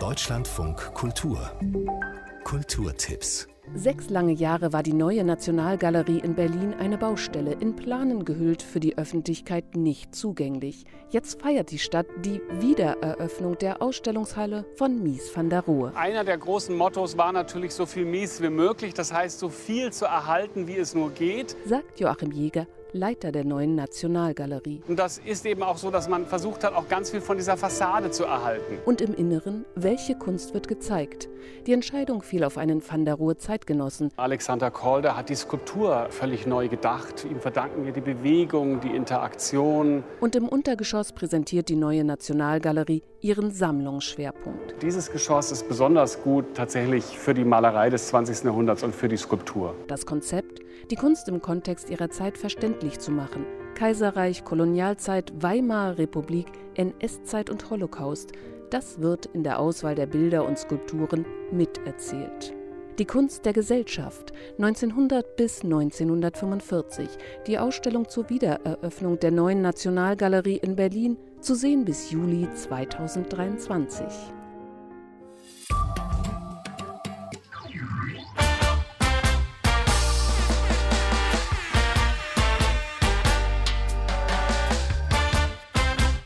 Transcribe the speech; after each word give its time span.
Deutschlandfunk 0.00 0.94
Kultur 0.94 1.52
Kulturtipps 2.44 3.46
Sechs 3.74 4.08
lange 4.08 4.32
Jahre 4.32 4.72
war 4.72 4.82
die 4.82 4.94
neue 4.94 5.22
Nationalgalerie 5.24 6.20
in 6.20 6.34
Berlin 6.34 6.72
eine 6.72 6.96
Baustelle, 6.96 7.52
in 7.52 7.76
Planen 7.76 8.24
gehüllt, 8.24 8.62
für 8.62 8.80
die 8.80 8.96
Öffentlichkeit 8.96 9.76
nicht 9.76 10.14
zugänglich. 10.14 10.86
Jetzt 11.10 11.42
feiert 11.42 11.70
die 11.70 11.78
Stadt 11.78 12.06
die 12.24 12.40
Wiedereröffnung 12.60 13.58
der 13.58 13.82
Ausstellungshalle 13.82 14.64
von 14.74 15.02
Mies 15.02 15.30
van 15.36 15.50
der 15.50 15.60
Rohe. 15.60 15.94
Einer 15.94 16.24
der 16.24 16.38
großen 16.38 16.74
Mottos 16.74 17.18
war 17.18 17.32
natürlich 17.32 17.74
so 17.74 17.84
viel 17.84 18.06
Mies 18.06 18.42
wie 18.42 18.48
möglich, 18.48 18.94
das 18.94 19.12
heißt 19.12 19.38
so 19.38 19.50
viel 19.50 19.92
zu 19.92 20.06
erhalten, 20.06 20.66
wie 20.66 20.78
es 20.78 20.94
nur 20.94 21.10
geht, 21.10 21.54
sagt 21.66 22.00
Joachim 22.00 22.32
Jäger, 22.32 22.66
Leiter 22.92 23.32
der 23.32 23.44
neuen 23.44 23.74
Nationalgalerie. 23.74 24.82
Und 24.88 24.98
das 24.98 25.18
ist 25.18 25.46
eben 25.46 25.62
auch 25.62 25.76
so, 25.76 25.90
dass 25.90 26.08
man 26.08 26.26
versucht 26.26 26.64
hat, 26.64 26.74
auch 26.74 26.88
ganz 26.88 27.10
viel 27.10 27.20
von 27.20 27.36
dieser 27.36 27.56
Fassade 27.56 28.10
zu 28.10 28.24
erhalten. 28.24 28.78
Und 28.84 29.00
im 29.00 29.14
Inneren, 29.14 29.64
welche 29.74 30.14
Kunst 30.14 30.54
wird 30.54 30.68
gezeigt? 30.68 31.28
Die 31.66 31.72
Entscheidung 31.72 32.22
fiel 32.22 32.44
auf 32.44 32.58
einen 32.58 32.82
Van 32.86 33.04
der 33.04 33.14
Rohe 33.14 33.36
Zeitgenossen. 33.36 34.10
Alexander 34.16 34.70
Kolder 34.70 35.16
hat 35.16 35.28
die 35.28 35.34
Skulptur 35.34 36.06
völlig 36.10 36.46
neu 36.46 36.68
gedacht. 36.68 37.26
Ihm 37.28 37.40
verdanken 37.40 37.84
wir 37.84 37.92
die 37.92 38.00
Bewegung, 38.00 38.80
die 38.80 38.94
Interaktion. 38.94 40.04
Und 40.20 40.36
im 40.36 40.48
Untergeschoss 40.48 41.12
präsentiert 41.12 41.68
die 41.68 41.76
neue 41.76 42.04
Nationalgalerie 42.04 43.02
ihren 43.20 43.50
Sammlungsschwerpunkt. 43.50 44.82
Dieses 44.82 45.10
Geschoss 45.10 45.52
ist 45.52 45.68
besonders 45.68 46.22
gut 46.22 46.54
tatsächlich 46.54 47.04
für 47.04 47.34
die 47.34 47.44
Malerei 47.44 47.90
des 47.90 48.08
20. 48.08 48.44
Jahrhunderts 48.44 48.82
und 48.82 48.94
für 48.94 49.08
die 49.08 49.16
Skulptur. 49.16 49.74
Das 49.88 50.06
Konzept, 50.06 50.59
die 50.90 50.96
Kunst 50.96 51.28
im 51.28 51.42
Kontext 51.42 51.90
ihrer 51.90 52.10
Zeit 52.10 52.38
verständlich 52.38 52.98
zu 52.98 53.10
machen. 53.10 53.44
Kaiserreich, 53.74 54.44
Kolonialzeit, 54.44 55.32
Weimarer 55.40 55.98
Republik, 55.98 56.46
NS-Zeit 56.74 57.50
und 57.50 57.70
Holocaust. 57.70 58.32
Das 58.70 59.00
wird 59.00 59.26
in 59.26 59.42
der 59.42 59.58
Auswahl 59.58 59.94
der 59.94 60.06
Bilder 60.06 60.46
und 60.46 60.58
Skulpturen 60.58 61.24
miterzählt. 61.50 62.54
Die 62.98 63.06
Kunst 63.06 63.46
der 63.46 63.54
Gesellschaft 63.54 64.32
1900 64.58 65.36
bis 65.36 65.64
1945. 65.64 67.08
Die 67.46 67.58
Ausstellung 67.58 68.08
zur 68.08 68.28
Wiedereröffnung 68.28 69.18
der 69.18 69.30
neuen 69.30 69.62
Nationalgalerie 69.62 70.58
in 70.58 70.76
Berlin 70.76 71.16
zu 71.40 71.54
sehen 71.54 71.86
bis 71.86 72.10
Juli 72.10 72.46
2023. 72.52 74.04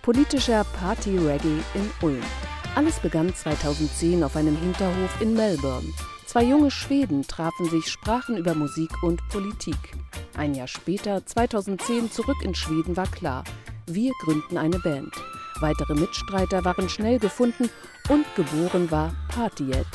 Politischer 0.05 0.65
Party-Reggae 0.79 1.63
in 1.73 1.91
Ulm. 2.03 2.21
Alles 2.75 2.99
begann 3.01 3.35
2010 3.35 4.23
auf 4.23 4.37
einem 4.37 4.55
Hinterhof 4.55 5.19
in 5.23 5.33
Melbourne. 5.33 5.89
Zwei 6.27 6.45
junge 6.45 6.71
Schweden 6.71 7.23
trafen 7.23 7.71
sich, 7.71 7.87
sprachen 7.87 8.37
über 8.37 8.55
Musik 8.55 8.91
und 9.03 9.27
Politik. 9.31 9.79
Ein 10.37 10.55
Jahr 10.55 10.69
später, 10.69 11.25
2010, 11.25 12.11
zurück 12.11 12.37
in 12.43 12.55
Schweden 12.55 12.99
war 12.99 13.07
klar, 13.07 13.45
wir 13.87 14.13
gründen 14.23 14.59
eine 14.59 14.79
Band. 14.81 15.11
Weitere 15.61 15.95
Mitstreiter 15.95 16.67
waren 16.67 16.91
schnell 16.91 17.19
gefunden 17.19 17.71
und 18.11 18.27
geboren 18.35 18.91
war 18.91 19.15
Partiet. 19.29 19.87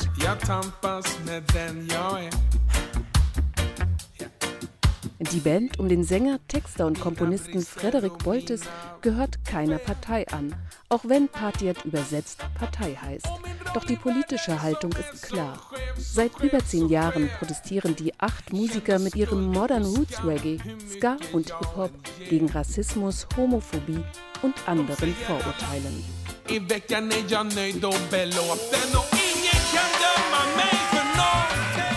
Die 5.20 5.40
Band 5.40 5.78
um 5.78 5.86
den 5.86 6.02
Sänger, 6.02 6.38
Texter 6.48 6.86
und 6.86 6.98
Komponisten 6.98 7.60
Frederik 7.60 8.24
Boltes 8.24 8.62
gehört 9.02 9.44
keiner 9.44 9.76
Partei 9.76 10.26
an, 10.28 10.54
auch 10.88 11.02
wenn 11.04 11.28
Partiet 11.28 11.84
übersetzt 11.84 12.42
Partei 12.58 12.94
heißt. 12.94 13.28
Doch 13.74 13.84
die 13.84 13.96
politische 13.96 14.62
Haltung 14.62 14.92
ist 14.92 15.24
klar. 15.24 15.60
Seit 15.98 16.32
über 16.42 16.64
zehn 16.64 16.88
Jahren 16.88 17.28
protestieren 17.38 17.94
die 17.96 18.18
acht 18.18 18.50
Musiker 18.54 18.98
mit 18.98 19.14
ihrem 19.14 19.52
Modern 19.52 19.84
Roots 19.84 20.24
Reggae, 20.24 20.58
Ska 20.88 21.18
und 21.32 21.48
Hip-Hop 21.48 21.90
gegen 22.30 22.48
Rassismus, 22.48 23.28
Homophobie 23.36 24.02
und 24.40 24.54
anderen 24.66 25.14
Vorurteilen. 25.14 26.02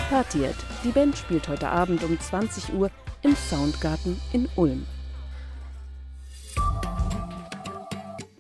Partiert. 0.10 0.56
Die 0.84 0.92
Band 0.92 1.18
spielt 1.18 1.48
heute 1.48 1.70
Abend 1.70 2.04
um 2.04 2.20
20 2.20 2.74
Uhr 2.74 2.92
im 3.24 3.36
Soundgarten 3.36 4.22
in 4.34 4.48
Ulm. 4.56 4.86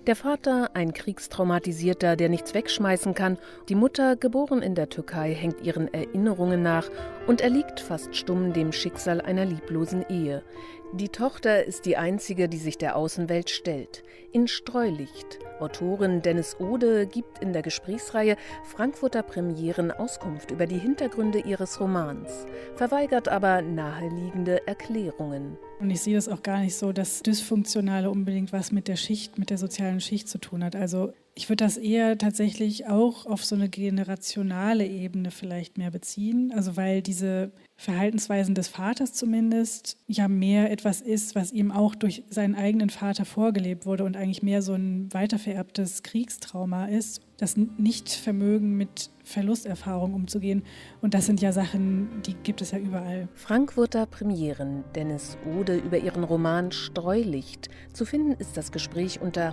Der 0.05 0.17
Vater, 0.17 0.71
ein 0.73 0.91
Kriegstraumatisierter, 0.93 2.17
der 2.17 2.27
nichts 2.27 2.53
wegschmeißen 2.53 3.13
kann. 3.13 3.37
Die 3.69 3.75
Mutter, 3.75 4.17
geboren 4.17 4.61
in 4.61 4.75
der 4.75 4.89
Türkei, 4.89 5.33
hängt 5.33 5.61
ihren 5.61 5.93
Erinnerungen 5.93 6.61
nach 6.61 6.89
und 7.25 7.39
erliegt 7.39 7.79
fast 7.79 8.13
stumm 8.13 8.51
dem 8.51 8.73
Schicksal 8.73 9.21
einer 9.21 9.45
lieblosen 9.45 10.03
Ehe. 10.09 10.43
Die 10.91 11.07
Tochter 11.07 11.63
ist 11.63 11.85
die 11.85 11.95
einzige, 11.95 12.49
die 12.49 12.57
sich 12.57 12.77
der 12.77 12.97
Außenwelt 12.97 13.49
stellt. 13.49 14.03
In 14.33 14.49
Streulicht. 14.49 15.39
Autorin 15.61 16.21
Dennis 16.21 16.57
Ode 16.59 17.07
gibt 17.07 17.39
in 17.39 17.53
der 17.53 17.61
Gesprächsreihe 17.61 18.35
Frankfurter 18.65 19.23
Premieren 19.23 19.89
Auskunft 19.89 20.51
über 20.51 20.67
die 20.67 20.79
Hintergründe 20.79 21.39
ihres 21.39 21.79
Romans, 21.79 22.45
verweigert 22.75 23.29
aber 23.29 23.61
naheliegende 23.61 24.67
Erklärungen. 24.67 25.57
Und 25.83 25.89
ich 25.89 25.99
sehe 25.99 26.15
das 26.15 26.29
auch 26.29 26.41
gar 26.43 26.61
nicht 26.61 26.77
so, 26.77 26.93
dass 26.93 27.23
Dysfunktionale 27.23 28.09
unbedingt 28.09 28.53
was 28.53 28.71
mit 28.71 28.87
der 28.87 28.95
Schicht, 28.95 29.37
mit 29.37 29.49
der 29.49 29.57
sozialen 29.57 29.99
Schicht 29.99 30.29
zu 30.29 30.37
tun 30.37 30.63
hat. 30.63 30.77
Also 30.77 31.11
ich 31.35 31.49
würde 31.49 31.63
das 31.63 31.77
eher 31.77 32.17
tatsächlich 32.17 32.87
auch 32.87 33.25
auf 33.25 33.43
so 33.43 33.55
eine 33.55 33.67
generationale 33.67 34.85
Ebene 34.85 35.31
vielleicht 35.31 35.77
mehr 35.77 35.89
beziehen. 35.89 36.51
Also 36.55 36.77
weil 36.77 37.01
diese 37.01 37.51
Verhaltensweisen 37.75 38.53
des 38.53 38.67
Vaters 38.67 39.13
zumindest 39.13 39.97
ja 40.07 40.27
mehr 40.27 40.71
etwas 40.71 41.01
ist, 41.01 41.35
was 41.35 41.51
ihm 41.51 41.71
auch 41.71 41.95
durch 41.95 42.23
seinen 42.29 42.55
eigenen 42.55 42.91
Vater 42.91 43.25
vorgelebt 43.25 43.85
wurde 43.85 44.03
und 44.03 44.15
eigentlich 44.15 44.43
mehr 44.43 44.61
so 44.61 44.73
ein 44.73 45.11
weitervererbtes 45.11 46.03
Kriegstrauma 46.03 46.85
ist, 46.85 47.21
das 47.37 47.57
Nichtvermögen 47.57 48.77
mit 48.77 49.09
Verlusterfahrung 49.23 50.13
umzugehen. 50.13 50.63
Und 51.01 51.13
das 51.13 51.25
sind 51.25 51.41
ja 51.41 51.51
Sachen, 51.51 52.21
die 52.25 52.35
gibt 52.35 52.61
es 52.61 52.71
ja 52.71 52.77
überall. 52.77 53.27
Frankfurter 53.33 54.05
Premieren, 54.05 54.83
Dennis 54.95 55.37
Ode 55.57 55.77
über 55.77 55.97
ihren 55.97 56.23
Roman 56.23 56.71
Streulicht. 56.71 57.69
Zu 57.91 58.05
finden 58.05 58.33
ist 58.33 58.55
das 58.55 58.71
Gespräch 58.71 59.19
unter 59.21 59.51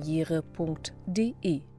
frankfurter-premiere.de. 0.00 1.71